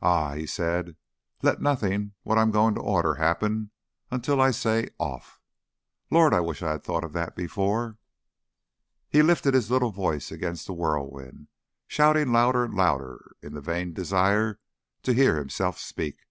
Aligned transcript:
"Ah!" 0.00 0.34
he 0.36 0.46
said. 0.46 0.96
"Let 1.42 1.60
nothing 1.60 2.14
what 2.22 2.38
I'm 2.38 2.50
going 2.50 2.74
to 2.76 2.80
order 2.80 3.16
happen 3.16 3.72
until 4.10 4.40
I 4.40 4.50
say 4.50 4.88
'Off!'.... 4.98 5.38
Lord! 6.10 6.32
I 6.32 6.40
wish 6.40 6.62
I'd 6.62 6.82
thought 6.82 7.04
of 7.04 7.12
that 7.12 7.36
before!" 7.36 7.98
He 9.06 9.20
lifted 9.20 9.52
his 9.52 9.70
little 9.70 9.90
voice 9.92 10.32
against 10.32 10.66
the 10.66 10.72
whirlwind, 10.72 11.48
shouting 11.86 12.32
louder 12.32 12.64
and 12.64 12.72
louder 12.72 13.36
in 13.42 13.52
the 13.52 13.60
vain 13.60 13.92
desire 13.92 14.60
to 15.02 15.12
hear 15.12 15.36
himself 15.36 15.78
speak. 15.78 16.22